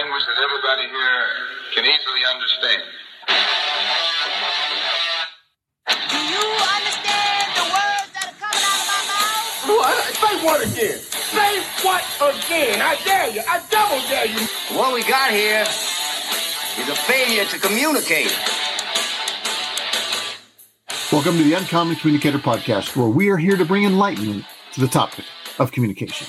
language 0.00 0.24
that 0.24 0.40
everybody 0.40 0.88
here 0.88 1.24
can 1.74 1.84
easily 1.84 2.22
understand. 2.32 2.82
Do 6.08 6.20
you 6.24 6.44
understand 6.72 7.44
the 7.52 7.66
words 7.68 8.08
that 8.16 8.32
are 8.32 8.38
coming 8.40 8.64
out 8.64 8.80
of 8.80 8.88
my 8.88 9.02
mouth? 9.12 9.68
What? 9.68 10.00
Say 10.16 10.34
what 10.40 10.60
again? 10.64 10.98
Say 11.04 11.60
what 11.84 12.02
again? 12.16 12.80
I 12.80 12.96
dare 13.04 13.28
you. 13.28 13.42
I 13.46 13.60
double 13.68 14.00
dare 14.08 14.24
you. 14.24 14.40
What 14.78 14.94
we 14.94 15.02
got 15.02 15.32
here 15.32 15.66
is 15.68 16.88
a 16.88 16.96
failure 16.96 17.44
to 17.44 17.58
communicate. 17.58 18.32
Welcome 21.12 21.36
to 21.36 21.42
the 21.42 21.52
Uncommon 21.54 21.96
Communicator 21.96 22.38
Podcast, 22.38 22.96
where 22.96 23.08
we 23.08 23.28
are 23.28 23.36
here 23.36 23.58
to 23.58 23.66
bring 23.66 23.84
enlightenment 23.84 24.46
to 24.72 24.80
the 24.80 24.88
topic 24.88 25.26
of 25.58 25.72
communication. 25.72 26.26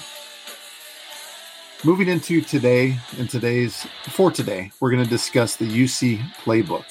Moving 1.84 2.10
into 2.10 2.42
today 2.42 3.00
and 3.18 3.28
today's 3.28 3.88
for 4.04 4.30
today, 4.30 4.72
we're 4.80 4.92
going 4.92 5.04
to 5.04 5.10
discuss 5.10 5.56
the 5.56 5.66
UC 5.66 6.20
playbook. 6.36 6.86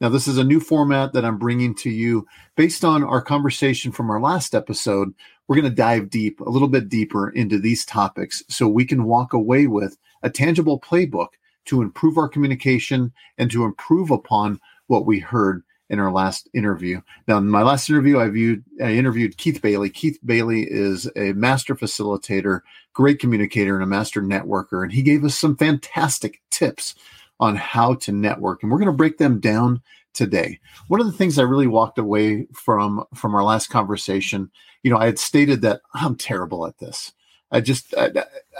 Now, 0.00 0.10
this 0.10 0.28
is 0.28 0.38
a 0.38 0.44
new 0.44 0.60
format 0.60 1.12
that 1.12 1.24
I'm 1.24 1.38
bringing 1.38 1.74
to 1.76 1.90
you 1.90 2.24
based 2.54 2.84
on 2.84 3.02
our 3.02 3.20
conversation 3.20 3.90
from 3.90 4.12
our 4.12 4.20
last 4.20 4.54
episode. 4.54 5.12
We're 5.48 5.56
going 5.56 5.68
to 5.68 5.74
dive 5.74 6.08
deep, 6.08 6.38
a 6.38 6.50
little 6.50 6.68
bit 6.68 6.88
deeper 6.88 7.30
into 7.30 7.58
these 7.58 7.84
topics 7.84 8.44
so 8.48 8.68
we 8.68 8.84
can 8.84 9.06
walk 9.06 9.32
away 9.32 9.66
with 9.66 9.98
a 10.22 10.30
tangible 10.30 10.78
playbook 10.78 11.30
to 11.64 11.82
improve 11.82 12.16
our 12.16 12.28
communication 12.28 13.12
and 13.38 13.50
to 13.50 13.64
improve 13.64 14.12
upon 14.12 14.60
what 14.86 15.04
we 15.04 15.18
heard 15.18 15.64
in 15.90 15.98
our 15.98 16.12
last 16.12 16.48
interview. 16.54 17.00
Now, 17.26 17.38
in 17.38 17.48
my 17.48 17.62
last 17.62 17.88
interview, 17.88 18.18
I 18.18 18.28
viewed 18.28 18.64
I 18.82 18.92
interviewed 18.92 19.38
Keith 19.38 19.62
Bailey. 19.62 19.90
Keith 19.90 20.18
Bailey 20.24 20.62
is 20.62 21.10
a 21.16 21.32
master 21.32 21.74
facilitator, 21.74 22.60
great 22.92 23.18
communicator, 23.18 23.74
and 23.74 23.82
a 23.82 23.86
master 23.86 24.22
networker, 24.22 24.82
and 24.82 24.92
he 24.92 25.02
gave 25.02 25.24
us 25.24 25.36
some 25.36 25.56
fantastic 25.56 26.40
tips 26.50 26.94
on 27.40 27.56
how 27.56 27.94
to 27.94 28.12
network, 28.12 28.62
and 28.62 28.70
we're 28.70 28.78
going 28.78 28.86
to 28.86 28.92
break 28.92 29.18
them 29.18 29.40
down 29.40 29.80
today. 30.12 30.58
One 30.88 31.00
of 31.00 31.06
the 31.06 31.12
things 31.12 31.38
I 31.38 31.42
really 31.42 31.66
walked 31.66 31.98
away 31.98 32.46
from 32.52 33.04
from 33.14 33.34
our 33.34 33.44
last 33.44 33.68
conversation, 33.68 34.50
you 34.82 34.90
know, 34.90 34.98
I 34.98 35.06
had 35.06 35.18
stated 35.18 35.62
that 35.62 35.80
I'm 35.94 36.16
terrible 36.16 36.66
at 36.66 36.78
this. 36.78 37.12
I 37.50 37.60
just 37.60 37.94
I, 37.96 38.10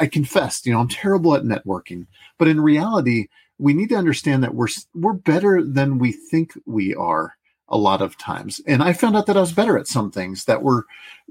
I 0.00 0.06
confessed, 0.06 0.64
you 0.64 0.72
know, 0.72 0.80
I'm 0.80 0.88
terrible 0.88 1.34
at 1.34 1.42
networking, 1.42 2.06
but 2.38 2.48
in 2.48 2.60
reality 2.60 3.28
we 3.58 3.74
need 3.74 3.88
to 3.90 3.96
understand 3.96 4.42
that 4.42 4.54
we're 4.54 4.68
we're 4.94 5.12
better 5.12 5.62
than 5.62 5.98
we 5.98 6.12
think 6.12 6.52
we 6.66 6.94
are 6.94 7.36
a 7.68 7.76
lot 7.76 8.00
of 8.00 8.16
times. 8.16 8.60
And 8.66 8.82
i 8.82 8.92
found 8.92 9.16
out 9.16 9.26
that 9.26 9.36
i 9.36 9.40
was 9.40 9.52
better 9.52 9.76
at 9.78 9.86
some 9.86 10.10
things 10.10 10.44
that 10.44 10.62
were 10.62 10.86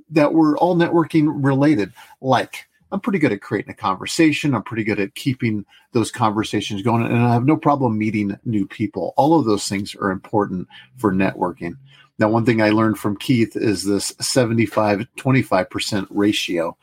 that 0.10 0.34
were 0.34 0.58
all 0.58 0.76
networking 0.76 1.30
related. 1.30 1.94
Like 2.22 2.68
i'm 2.92 3.00
pretty 3.00 3.20
good 3.20 3.32
at 3.32 3.42
creating 3.42 3.72
a 3.72 3.76
conversation. 3.76 4.54
I'm 4.54 4.64
pretty 4.64 4.84
good 4.84 5.00
at 5.00 5.16
keeping 5.16 5.66
those 5.94 6.12
conversations 6.12 6.82
going 6.82 7.06
and 7.06 7.18
i 7.18 7.34
have 7.34 7.46
no 7.46 7.58
problem 7.58 7.98
meeting 7.98 8.38
new 8.46 8.68
people. 8.68 9.14
All 9.18 9.40
of 9.40 9.46
those 9.46 9.68
things 9.68 9.96
are 9.96 10.12
important 10.12 10.68
for 10.98 11.12
networking. 11.12 11.78
Now 12.20 12.30
one 12.30 12.46
thing 12.46 12.62
i 12.62 12.70
learned 12.70 13.00
from 13.00 13.18
keith 13.18 13.56
is 13.56 13.84
this 13.84 14.14
75 14.20 15.08
25% 15.18 16.08
ratio 16.10 16.78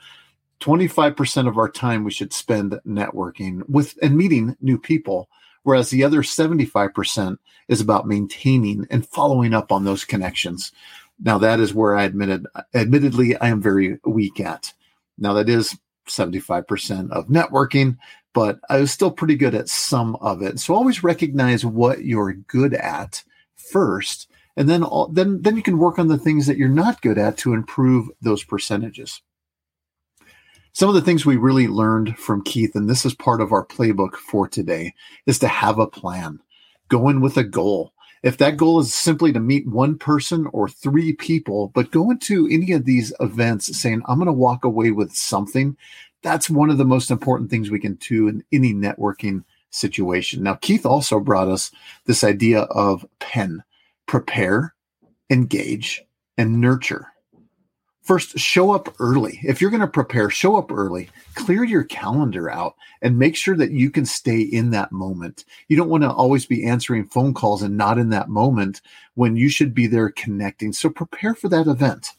25% 0.60 1.48
of 1.48 1.58
our 1.58 1.69
time 1.69 2.05
we 2.05 2.10
should 2.10 2.33
spend 2.33 2.78
networking 2.86 3.62
with 3.69 3.97
and 4.02 4.16
meeting 4.16 4.56
new 4.60 4.78
people 4.78 5.28
whereas 5.64 5.91
the 5.91 6.05
other 6.05 6.22
75% 6.22 7.38
is 7.69 7.80
about 7.80 8.06
maintaining 8.06 8.86
and 8.91 9.06
following 9.06 9.52
up 9.52 9.72
on 9.72 9.84
those 9.84 10.05
connections. 10.05 10.72
Now 11.19 11.38
that 11.38 11.58
is 11.58 11.75
where 11.75 11.97
i 11.97 12.05
admitted 12.05 12.47
admittedly 12.75 13.36
i 13.36 13.48
am 13.48 13.60
very 13.60 13.98
weak 14.05 14.41
at. 14.41 14.72
Now 15.19 15.32
that 15.34 15.48
is 15.48 15.77
75% 16.08 17.10
of 17.10 17.28
networking 17.28 17.97
but 18.32 18.60
i 18.69 18.78
was 18.78 18.92
still 18.92 19.10
pretty 19.10 19.36
good 19.36 19.55
at 19.55 19.69
some 19.69 20.16
of 20.16 20.42
it. 20.42 20.60
So 20.60 20.75
always 20.75 21.02
recognize 21.02 21.64
what 21.64 22.05
you're 22.05 22.34
good 22.34 22.75
at 22.75 23.25
first 23.56 24.28
and 24.56 24.69
then 24.69 24.84
all, 24.84 25.09
then 25.09 25.43
then 25.43 25.56
you 25.56 25.62
can 25.62 25.78
work 25.78 25.98
on 25.98 26.09
the 26.09 26.19
things 26.19 26.47
that 26.47 26.59
you're 26.59 26.69
not 26.69 27.03
good 27.03 27.19
at 27.19 27.37
to 27.38 27.54
improve 27.54 28.09
those 28.20 28.44
percentages 28.44 29.20
some 30.75 30.89
of 30.89 30.97
the 30.97 31.01
things 31.01 31.25
we 31.25 31.37
really 31.37 31.69
learned 31.69 32.19
from 32.19 32.43
Keith, 32.43 32.75
and 32.75 32.91
this 32.91 33.07
is 33.07 33.15
part 33.15 33.41
of 33.41 33.53
our 33.53 33.65
playbook 33.65 34.17
for 34.17 34.49
today, 34.49 34.93
is 35.25 35.39
to 35.39 35.47
have 35.47 35.79
a 35.79 35.87
plan, 35.87 36.41
go 36.89 37.09
in 37.09 37.21
with 37.21 37.37
a 37.37 37.45
goal. 37.45 37.93
If 38.25 38.39
that 38.39 38.57
goal 38.57 38.81
is 38.81 38.93
simply 38.93 39.33
to 39.33 39.41
meet 39.41 39.69
one 39.69 39.97
person 39.97 40.49
or 40.53 40.69
three 40.69 41.12
people, 41.12 41.71
but 41.75 41.93
go 41.93 42.11
into 42.11 42.49
any 42.51 42.73
of 42.73 42.87
these 42.87 43.12
events 43.21 43.79
saying, 43.79 44.03
I'm 44.07 44.19
going 44.19 44.27
to 44.27 44.33
walk 44.33 44.65
away 44.65 44.91
with 44.91 45.15
something, 45.15 45.77
that's 46.23 46.51
one 46.51 46.71
of 46.71 46.79
the 46.79 46.85
most 46.85 47.11
important 47.11 47.51
things 47.51 47.71
we 47.71 47.79
can 47.79 47.95
do 47.95 48.27
in 48.27 48.43
any 48.51 48.75
networking 48.75 49.45
situation. 49.71 50.43
Now, 50.43 50.55
Keith 50.55 50.85
also 50.85 51.21
brought 51.21 51.49
us 51.49 51.71
this 52.06 52.25
idea 52.25 52.62
of 52.62 53.06
pen 53.21 53.62
prepare, 54.06 54.75
engage, 55.31 56.03
and 56.37 56.61
nurture. 56.61 57.13
First, 58.04 58.38
show 58.38 58.70
up 58.70 58.94
early. 59.00 59.41
If 59.42 59.60
you're 59.60 59.70
going 59.70 59.81
to 59.81 59.87
prepare, 59.87 60.28
show 60.28 60.56
up 60.56 60.70
early, 60.70 61.09
clear 61.34 61.65
your 61.65 61.84
calendar 61.84 62.50
out, 62.50 62.76
and 63.00 63.19
make 63.19 63.34
sure 63.34 63.56
that 63.56 63.70
you 63.70 63.91
can 63.91 64.04
stay 64.04 64.41
in 64.41 64.70
that 64.70 64.92
moment. 64.92 65.47
You 65.69 65.78
don't 65.78 65.88
want 65.88 66.03
to 66.03 66.12
always 66.12 66.44
be 66.44 66.66
answering 66.66 67.06
phone 67.06 67.32
calls 67.32 67.62
and 67.62 67.78
not 67.78 67.97
in 67.97 68.10
that 68.10 68.28
moment 68.28 68.82
when 69.14 69.37
you 69.37 69.48
should 69.48 69.72
be 69.72 69.87
there 69.87 70.10
connecting. 70.10 70.75
So 70.75 70.91
prepare 70.91 71.34
for 71.34 71.48
that 71.48 71.66
event. 71.66 72.10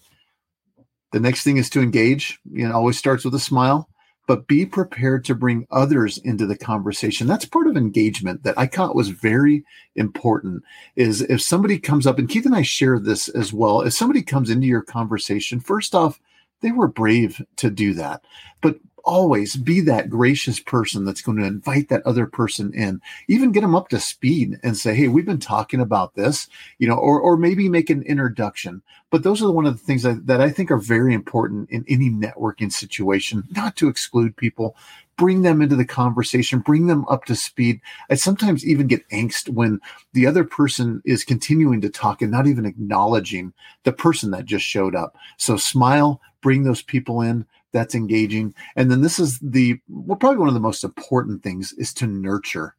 The 1.12 1.20
next 1.20 1.44
thing 1.44 1.58
is 1.58 1.70
to 1.70 1.82
engage. 1.82 2.40
You 2.52 2.68
know, 2.68 2.74
always 2.74 2.98
starts 2.98 3.24
with 3.24 3.36
a 3.36 3.40
smile 3.40 3.88
but 4.28 4.48
be 4.48 4.66
prepared 4.66 5.24
to 5.26 5.36
bring 5.36 5.68
others 5.72 6.18
into 6.20 6.46
the 6.46 6.58
conversation. 6.58 7.28
That's 7.28 7.46
part 7.46 7.68
of 7.68 7.78
engagement 7.78 8.44
that 8.44 8.58
i 8.58 8.66
thought 8.66 8.96
was 8.96 9.10
very 9.10 9.64
important 9.96 10.64
is 10.96 11.22
if 11.22 11.42
somebody 11.42 11.80
comes 11.80 12.08
up 12.08 12.20
and 12.20 12.30
keith 12.30 12.46
and 12.46 12.56
i 12.56 12.62
share 12.62 13.00
this 13.00 13.28
as 13.30 13.54
well 13.54 13.82
if 13.82 13.94
somebody 13.94 14.22
comes 14.22 14.50
into 14.50 14.68
your 14.68 14.82
conversation 14.82 15.60
first 15.60 15.96
off 15.96 16.20
they 16.62 16.72
were 16.72 16.88
brave 16.88 17.42
to 17.58 17.70
do 17.70 17.94
that. 17.94 18.24
But 18.62 18.80
always 19.06 19.56
be 19.56 19.82
that 19.82 20.10
gracious 20.10 20.60
person 20.60 21.06
that's 21.06 21.22
going 21.22 21.38
to 21.38 21.46
invite 21.46 21.90
that 21.90 22.06
other 22.06 22.26
person 22.26 22.74
in 22.74 23.02
even 23.28 23.52
get 23.52 23.62
them 23.62 23.76
up 23.76 23.90
to 23.90 24.00
speed 24.00 24.60
and 24.64 24.78
say 24.78 24.94
hey 24.94 25.08
we've 25.08 25.26
been 25.26 25.40
talking 25.40 25.80
about 25.80 26.16
this 26.16 26.48
you 26.80 26.88
know 26.88 26.96
or, 26.96 27.20
or 27.20 27.38
maybe 27.38 27.70
make 27.70 27.90
an 27.90 28.02
introduction 28.04 28.82
but 29.12 29.24
those 29.24 29.42
are 29.42 29.52
one 29.52 29.66
of 29.66 29.78
the 29.78 29.86
things 29.86 30.04
that, 30.04 30.26
that 30.28 30.42
i 30.42 30.50
think 30.50 30.72
are 30.72 30.78
very 30.78 31.14
important 31.14 31.70
in 31.70 31.86
any 31.88 32.10
networking 32.10 32.72
situation 32.72 33.44
not 33.52 33.76
to 33.76 33.88
exclude 33.88 34.36
people 34.36 34.76
bring 35.18 35.42
them 35.44 35.62
into 35.62 35.76
the 35.76 35.86
conversation, 35.86 36.60
bring 36.60 36.88
them 36.88 37.06
up 37.08 37.26
to 37.26 37.36
speed. 37.36 37.80
I 38.10 38.16
sometimes 38.16 38.66
even 38.66 38.88
get 38.88 39.08
angst 39.10 39.50
when 39.50 39.80
the 40.14 40.28
other 40.28 40.44
person 40.44 41.02
is 41.06 41.24
continuing 41.24 41.82
to 41.82 41.90
talk 41.90 42.22
and 42.22 42.32
not 42.32 42.48
even 42.48 42.66
acknowledging 42.66 43.54
the 43.84 43.94
person 43.94 44.32
that 44.32 44.46
just 44.46 44.66
showed 44.66 44.96
up. 44.96 45.16
So 45.38 45.58
smile, 45.58 46.22
bring 46.42 46.64
those 46.64 46.82
people 46.82 47.22
in, 47.22 47.46
that's 47.76 47.94
engaging. 47.94 48.56
And 48.78 48.90
then 48.90 49.02
this 49.02 49.20
is 49.20 49.38
the 49.40 49.78
well, 49.90 50.18
probably 50.18 50.40
one 50.40 50.48
of 50.48 50.54
the 50.54 50.62
most 50.62 50.84
important 50.84 51.44
things 51.44 51.74
is 51.74 51.94
to 51.96 52.08
nurture. 52.08 52.76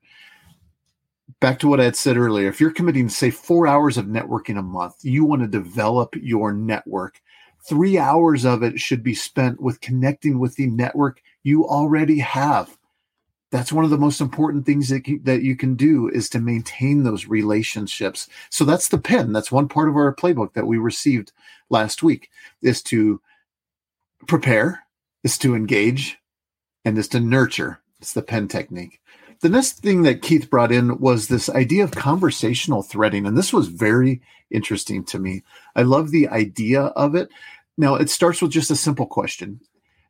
Back 1.39 1.59
to 1.59 1.69
what 1.69 1.81
I 1.81 1.85
had 1.85 1.97
said 1.97 2.17
earlier, 2.17 2.49
if 2.49 2.61
you're 2.61 2.71
committing, 2.71 3.11
say, 3.11 3.31
four 3.31 3.67
hours 3.67 3.99
of 3.99 4.07
networking 4.07 4.59
a 4.59 4.63
month, 4.63 4.95
you 5.03 5.27
want 5.27 5.43
to 5.43 5.49
develop 5.49 6.15
your 6.17 6.51
network. 6.53 7.21
Three 7.69 7.99
hours 7.99 8.47
of 8.47 8.63
it 8.63 8.81
should 8.81 9.03
be 9.03 9.15
spent 9.15 9.61
with 9.61 9.83
connecting 9.83 10.39
with 10.39 10.57
the 10.57 10.67
network 10.67 11.21
you 11.43 11.67
already 11.67 12.21
have. 12.21 12.79
That's 13.51 13.73
one 13.73 13.85
of 13.85 13.91
the 13.91 13.99
most 13.99 14.23
important 14.23 14.65
things 14.65 14.89
that 14.89 15.07
you, 15.07 15.21
that 15.25 15.43
you 15.43 15.57
can 15.57 15.75
do 15.75 16.09
is 16.09 16.31
to 16.31 16.41
maintain 16.41 17.03
those 17.03 17.27
relationships. 17.27 18.29
So 18.51 18.65
that's 18.65 18.89
the 18.89 18.99
pen. 18.99 19.33
That's 19.33 19.53
one 19.53 19.69
part 19.69 19.91
of 19.91 19.97
our 19.97 20.15
playbook 20.15 20.55
that 20.55 20.67
we 20.67 20.79
received 20.79 21.33
last 21.69 22.03
week 22.03 22.31
is 22.63 22.83
to 22.85 23.21
prepare, 24.27 24.86
is 25.27 25.37
to 25.37 25.57
engage 25.57 26.19
and 26.85 26.97
is 26.97 27.09
to 27.09 27.19
nurture. 27.19 27.81
It's 28.01 28.13
the 28.13 28.23
pen 28.23 28.47
technique. 28.47 29.01
The 29.41 29.49
next 29.49 29.81
thing 29.81 30.05
that 30.05 30.23
Keith 30.23 30.49
brought 30.49 30.71
in 30.71 31.01
was 31.01 31.27
this 31.27 31.51
idea 31.51 31.83
of 31.83 31.91
conversational 31.91 32.85
threading. 32.85 33.27
And 33.27 33.37
this 33.37 33.53
was 33.53 33.67
very 33.67 34.23
interesting 34.53 35.03
to 35.07 35.19
me. 35.19 35.43
I 35.75 35.83
love 35.83 36.13
the 36.13 36.29
idea 36.29 36.83
of 37.05 37.17
it. 37.17 37.29
Now, 37.77 37.97
it 37.97 38.09
starts 38.09 38.41
with 38.41 38.53
just 38.53 38.71
a 38.71 38.77
simple 38.77 39.05
question. 39.05 39.61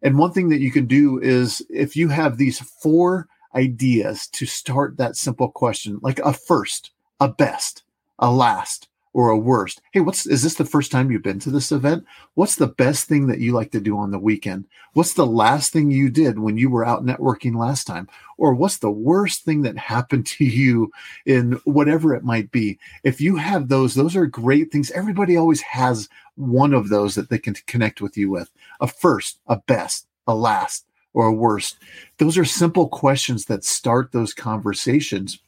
And 0.02 0.18
one 0.18 0.32
thing 0.32 0.50
that 0.50 0.60
you 0.60 0.70
can 0.70 0.84
do 0.84 1.18
is 1.18 1.64
if 1.70 1.96
you 1.96 2.08
have 2.08 2.36
these 2.36 2.60
four 2.60 3.26
ideas 3.54 4.26
to 4.34 4.44
start 4.44 4.98
that 4.98 5.16
simple 5.16 5.48
question, 5.48 5.98
like 6.02 6.18
a 6.18 6.34
first, 6.34 6.90
a 7.20 7.28
best, 7.28 7.84
a 8.18 8.30
last, 8.30 8.88
or 9.16 9.30
a 9.30 9.38
worst. 9.38 9.80
Hey, 9.92 10.00
what's 10.00 10.26
is 10.26 10.42
this 10.42 10.56
the 10.56 10.66
first 10.66 10.92
time 10.92 11.10
you've 11.10 11.22
been 11.22 11.38
to 11.38 11.50
this 11.50 11.72
event? 11.72 12.04
What's 12.34 12.56
the 12.56 12.66
best 12.66 13.08
thing 13.08 13.28
that 13.28 13.38
you 13.38 13.52
like 13.52 13.70
to 13.70 13.80
do 13.80 13.96
on 13.96 14.10
the 14.10 14.18
weekend? 14.18 14.66
What's 14.92 15.14
the 15.14 15.24
last 15.24 15.72
thing 15.72 15.90
you 15.90 16.10
did 16.10 16.38
when 16.38 16.58
you 16.58 16.68
were 16.68 16.84
out 16.84 17.02
networking 17.02 17.56
last 17.56 17.86
time? 17.86 18.08
Or 18.36 18.52
what's 18.52 18.76
the 18.76 18.90
worst 18.90 19.42
thing 19.42 19.62
that 19.62 19.78
happened 19.78 20.26
to 20.26 20.44
you 20.44 20.92
in 21.24 21.52
whatever 21.64 22.14
it 22.14 22.24
might 22.24 22.50
be? 22.50 22.78
If 23.04 23.18
you 23.18 23.36
have 23.36 23.68
those, 23.68 23.94
those 23.94 24.16
are 24.16 24.26
great 24.26 24.70
things. 24.70 24.90
Everybody 24.90 25.34
always 25.34 25.62
has 25.62 26.10
one 26.34 26.74
of 26.74 26.90
those 26.90 27.14
that 27.14 27.30
they 27.30 27.38
can 27.38 27.54
connect 27.66 28.02
with 28.02 28.18
you 28.18 28.28
with. 28.28 28.50
A 28.82 28.86
first, 28.86 29.38
a 29.46 29.56
best, 29.56 30.06
a 30.26 30.34
last, 30.34 30.84
or 31.14 31.24
a 31.24 31.32
worst? 31.32 31.78
Those 32.18 32.36
are 32.36 32.44
simple 32.44 32.86
questions 32.86 33.46
that 33.46 33.64
start 33.64 34.12
those 34.12 34.34
conversations 34.34 35.38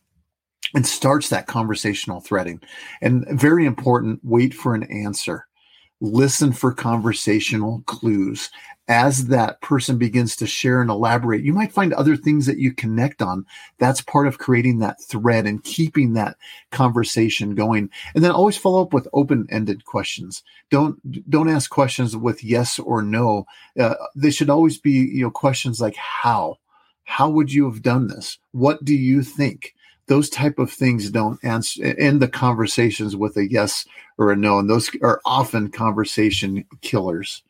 and 0.75 0.87
starts 0.87 1.29
that 1.29 1.47
conversational 1.47 2.21
threading. 2.21 2.61
And 3.01 3.27
very 3.31 3.67
important, 3.67 4.21
wait 4.23 4.55
for 4.55 4.75
an 4.75 4.85
answer. 4.85 5.47
Listen 6.01 6.53
for 6.53 6.73
conversational 6.73 7.83
clues. 7.87 8.51
As 8.87 9.27
that 9.27 9.61
person 9.61 9.99
begins 9.99 10.37
to 10.37 10.47
share 10.47 10.81
and 10.81 10.89
elaborate, 10.89 11.43
you 11.43 11.53
might 11.53 11.73
find 11.73 11.93
other 11.93 12.17
things 12.17 12.47
that 12.47 12.59
you 12.59 12.73
connect 12.73 13.21
on. 13.21 13.45
That's 13.79 14.01
part 14.01 14.27
of 14.27 14.39
creating 14.39 14.79
that 14.79 15.03
thread 15.03 15.45
and 15.45 15.63
keeping 15.63 16.15
that 16.15 16.37
conversation 16.71 17.55
going. 17.55 17.91
And 18.15 18.25
then 18.25 18.31
always 18.31 18.57
follow 18.57 18.81
up 18.81 18.95
with 18.95 19.09
open-ended 19.13 19.85
questions. 19.85 20.43
Don't 20.71 20.99
don't 21.29 21.51
ask 21.51 21.69
questions 21.69 22.17
with 22.17 22.43
yes 22.43 22.79
or 22.79 23.03
no. 23.03 23.45
Uh, 23.79 23.95
they 24.15 24.31
should 24.31 24.49
always 24.49 24.79
be 24.79 24.93
you 24.93 25.25
know 25.25 25.31
questions 25.31 25.81
like 25.81 25.97
how. 25.97 26.57
How 27.05 27.29
would 27.29 27.53
you 27.53 27.65
have 27.71 27.83
done 27.83 28.07
this? 28.07 28.39
What 28.53 28.85
do 28.85 28.95
you 28.95 29.23
think? 29.23 29.75
Those 30.09 30.29
type 30.29 30.59
of 30.59 30.71
things 30.71 31.11
don't 31.11 31.43
answer 31.45 31.85
end 31.99 32.21
the 32.21 32.29
conversations 32.29 33.17
with 33.17 33.37
a 33.37 33.51
yes 33.51 33.87
or 34.17 34.33
a 34.33 34.37
no 34.37 34.59
and 34.59 34.69
those 34.69 34.91
are 35.03 35.21
often 35.25 35.71
conversation 35.71 36.65
killers. 36.81 37.43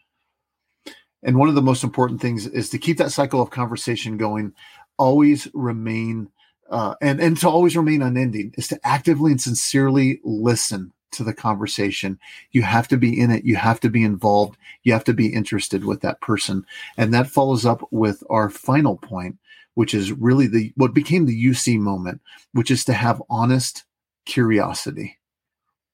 And 1.23 1.37
one 1.37 1.49
of 1.49 1.55
the 1.55 1.63
most 1.63 1.83
important 1.83 2.21
things 2.21 2.47
is 2.47 2.71
to 2.71 2.79
keep 2.79 2.99
that 2.99 3.13
cycle 3.13 3.41
of 3.41 3.51
conversation 3.51 4.17
going 4.17 4.53
always 4.99 5.49
remain 5.55 6.29
uh, 6.71 6.95
and 7.01 7.21
and 7.21 7.37
to 7.39 7.49
always 7.49 7.77
remain 7.77 8.03
unending 8.03 8.53
is 8.59 8.69
to 8.69 8.79
actively 8.85 9.33
and 9.33 9.41
sincerely 9.41 10.21
listen 10.23 10.93
to 11.13 11.25
the 11.25 11.33
conversation. 11.33 12.19
You 12.53 12.63
have 12.63 12.89
to 12.89 12.97
be 12.97 13.19
in 13.19 13.31
it. 13.31 13.45
You 13.45 13.57
have 13.57 13.81
to 13.81 13.91
be 13.91 14.05
involved. 14.05 14.59
You 14.83 14.93
have 14.93 15.05
to 15.05 15.15
be 15.15 15.33
interested 15.33 15.85
with 15.85 16.03
that 16.03 16.21
person. 16.21 16.67
And 16.97 17.15
that 17.15 17.31
follows 17.31 17.65
up 17.65 17.87
with 17.91 18.23
our 18.29 18.51
final 18.51 18.97
point 18.97 19.39
which 19.79 19.95
is 19.95 20.11
really 20.11 20.49
the 20.49 20.73
what 20.75 20.93
became 20.93 21.25
the 21.25 21.45
UC 21.45 21.79
moment, 21.79 22.21
which 22.51 22.69
is 22.69 22.85
to 22.85 22.93
have 22.93 23.23
honest 23.31 23.85
curiosity. 24.27 25.17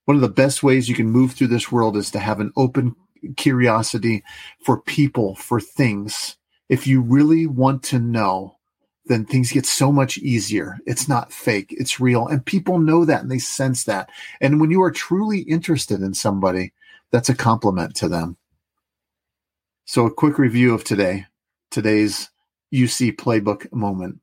One 0.06 0.14
of 0.14 0.22
the 0.22 0.28
best 0.30 0.62
ways 0.62 0.88
you 0.88 0.94
can 0.94 1.10
move 1.10 1.32
through 1.32 1.48
this 1.48 1.70
world 1.70 1.94
is 1.98 2.10
to 2.12 2.18
have 2.18 2.40
an 2.40 2.50
open 2.56 2.96
curiosity 3.36 4.24
for 4.64 4.80
people, 4.80 5.34
for 5.34 5.60
things. 5.60 6.38
If 6.70 6.86
you 6.86 7.02
really 7.02 7.46
want 7.46 7.82
to 7.82 7.98
know, 7.98 8.56
then 9.04 9.26
things 9.26 9.52
get 9.52 9.66
so 9.66 9.92
much 9.92 10.16
easier. 10.16 10.78
It's 10.86 11.06
not 11.06 11.30
fake, 11.30 11.66
it's 11.76 12.00
real. 12.00 12.26
And 12.26 12.42
people 12.42 12.78
know 12.78 13.04
that 13.04 13.20
and 13.20 13.30
they 13.30 13.38
sense 13.38 13.84
that. 13.84 14.08
And 14.40 14.62
when 14.62 14.70
you 14.70 14.80
are 14.80 14.90
truly 14.90 15.40
interested 15.40 16.00
in 16.00 16.14
somebody, 16.14 16.72
that's 17.12 17.28
a 17.28 17.34
compliment 17.34 17.96
to 17.96 18.08
them. 18.08 18.38
So, 19.84 20.06
a 20.06 20.14
quick 20.14 20.38
review 20.38 20.72
of 20.72 20.84
today, 20.84 21.26
today's 21.70 22.30
UC 22.74 23.16
playbook 23.16 23.72
moment. 23.72 24.20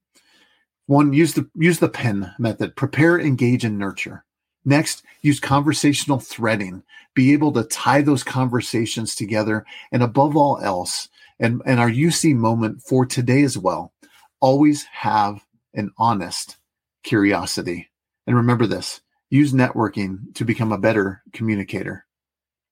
One, 0.87 1.13
use 1.13 1.33
the 1.33 1.49
use 1.55 1.79
the 1.79 1.89
pen 1.89 2.33
method. 2.37 2.75
Prepare, 2.75 3.19
engage, 3.19 3.63
and 3.63 3.77
nurture. 3.77 4.25
Next, 4.65 5.03
use 5.21 5.39
conversational 5.39 6.19
threading. 6.19 6.83
Be 7.13 7.33
able 7.33 7.51
to 7.53 7.63
tie 7.63 8.01
those 8.01 8.23
conversations 8.23 9.15
together. 9.15 9.65
And 9.91 10.03
above 10.03 10.35
all 10.35 10.59
else, 10.59 11.09
and, 11.39 11.61
and 11.65 11.79
our 11.79 11.89
UC 11.89 12.35
moment 12.35 12.81
for 12.81 13.05
today 13.05 13.43
as 13.43 13.57
well, 13.57 13.93
always 14.39 14.83
have 14.83 15.43
an 15.73 15.91
honest 15.97 16.57
curiosity. 17.03 17.89
And 18.27 18.35
remember 18.35 18.67
this 18.67 19.01
use 19.29 19.53
networking 19.53 20.33
to 20.35 20.45
become 20.45 20.71
a 20.71 20.77
better 20.77 21.23
communicator. 21.33 22.05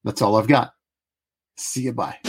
That's 0.04 0.22
all 0.22 0.36
I've 0.36 0.48
got. 0.48 0.74
See 1.58 1.84
you. 1.84 1.94
Bye. 1.94 2.20